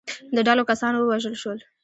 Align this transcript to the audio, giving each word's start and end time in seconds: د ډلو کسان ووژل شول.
د 0.35 0.37
ډلو 0.47 0.63
کسان 0.71 0.93
ووژل 0.95 1.35
شول. 1.41 1.59